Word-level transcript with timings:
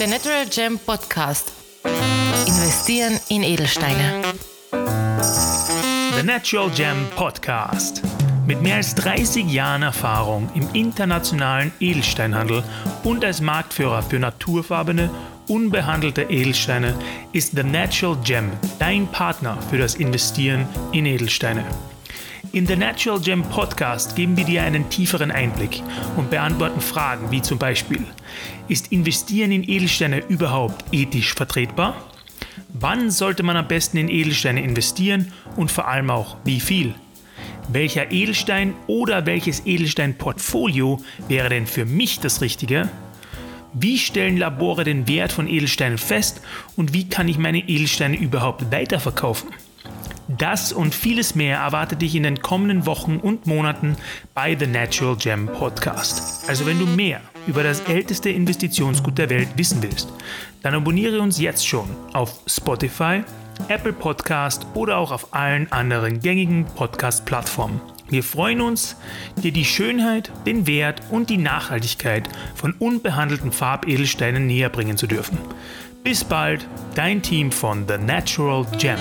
Der 0.00 0.08
Natural 0.08 0.46
Gem 0.46 0.78
Podcast. 0.78 1.52
Investieren 2.46 3.20
in 3.28 3.44
Edelsteine. 3.44 4.22
The 6.16 6.22
Natural 6.24 6.68
Gem 6.70 7.06
Podcast. 7.14 8.02
Mit 8.44 8.60
mehr 8.60 8.76
als 8.76 8.94
30 8.96 9.50
Jahren 9.50 9.82
Erfahrung 9.82 10.50
im 10.54 10.68
internationalen 10.72 11.72
Edelsteinhandel 11.78 12.64
und 13.04 13.24
als 13.24 13.40
Marktführer 13.40 14.02
für 14.02 14.18
naturfarbene, 14.18 15.10
unbehandelte 15.46 16.22
Edelsteine 16.22 16.98
ist 17.32 17.52
The 17.54 17.62
Natural 17.62 18.16
Gem 18.24 18.50
dein 18.80 19.06
Partner 19.06 19.58
für 19.70 19.78
das 19.78 19.94
Investieren 19.94 20.66
in 20.92 21.06
Edelsteine. 21.06 21.64
In 22.54 22.68
The 22.68 22.76
Natural 22.76 23.18
Gem 23.18 23.42
Podcast 23.42 24.14
geben 24.14 24.36
wir 24.36 24.44
dir 24.44 24.62
einen 24.62 24.88
tieferen 24.88 25.32
Einblick 25.32 25.82
und 26.16 26.30
beantworten 26.30 26.80
Fragen 26.80 27.32
wie 27.32 27.42
zum 27.42 27.58
Beispiel, 27.58 28.06
ist 28.68 28.92
Investieren 28.92 29.50
in 29.50 29.68
Edelsteine 29.68 30.20
überhaupt 30.28 30.84
ethisch 30.92 31.34
vertretbar? 31.34 31.96
Wann 32.68 33.10
sollte 33.10 33.42
man 33.42 33.56
am 33.56 33.66
besten 33.66 33.96
in 33.96 34.08
Edelsteine 34.08 34.62
investieren 34.62 35.32
und 35.56 35.72
vor 35.72 35.88
allem 35.88 36.10
auch 36.10 36.36
wie 36.44 36.60
viel? 36.60 36.94
Welcher 37.70 38.12
Edelstein 38.12 38.74
oder 38.86 39.26
welches 39.26 39.66
Edelsteinportfolio 39.66 41.02
wäre 41.26 41.48
denn 41.48 41.66
für 41.66 41.84
mich 41.84 42.20
das 42.20 42.40
Richtige? 42.40 42.88
Wie 43.72 43.98
stellen 43.98 44.36
Labore 44.36 44.84
den 44.84 45.08
Wert 45.08 45.32
von 45.32 45.48
Edelsteinen 45.48 45.98
fest 45.98 46.40
und 46.76 46.92
wie 46.92 47.08
kann 47.08 47.26
ich 47.26 47.36
meine 47.36 47.68
Edelsteine 47.68 48.16
überhaupt 48.16 48.70
weiterverkaufen? 48.70 49.48
Das 50.28 50.72
und 50.72 50.94
vieles 50.94 51.34
mehr 51.34 51.58
erwartet 51.58 52.00
dich 52.00 52.14
in 52.14 52.22
den 52.22 52.40
kommenden 52.40 52.86
Wochen 52.86 53.18
und 53.18 53.46
Monaten 53.46 53.96
bei 54.32 54.56
The 54.58 54.66
Natural 54.66 55.16
Gem 55.16 55.46
Podcast. 55.46 56.48
Also 56.48 56.64
wenn 56.64 56.78
du 56.78 56.86
mehr 56.86 57.20
über 57.46 57.62
das 57.62 57.80
älteste 57.80 58.30
Investitionsgut 58.30 59.18
der 59.18 59.28
Welt 59.28 59.48
wissen 59.56 59.82
willst, 59.82 60.08
dann 60.62 60.74
abonniere 60.74 61.20
uns 61.20 61.38
jetzt 61.38 61.66
schon 61.66 61.88
auf 62.14 62.40
Spotify, 62.46 63.22
Apple 63.68 63.92
Podcast 63.92 64.66
oder 64.72 64.96
auch 64.96 65.12
auf 65.12 65.34
allen 65.34 65.70
anderen 65.70 66.20
gängigen 66.20 66.64
Podcast-Plattformen. 66.74 67.80
Wir 68.08 68.22
freuen 68.22 68.62
uns, 68.62 68.96
dir 69.36 69.52
die 69.52 69.64
Schönheit, 69.64 70.30
den 70.46 70.66
Wert 70.66 71.02
und 71.10 71.30
die 71.30 71.38
Nachhaltigkeit 71.38 72.28
von 72.54 72.72
unbehandelten 72.72 73.52
Farbedelsteinen 73.52 74.46
näher 74.46 74.70
bringen 74.70 74.96
zu 74.96 75.06
dürfen. 75.06 75.38
Bis 76.02 76.24
bald, 76.24 76.66
dein 76.94 77.22
Team 77.22 77.50
von 77.50 77.86
The 77.88 77.98
Natural 77.98 78.66
Gem. 78.78 78.98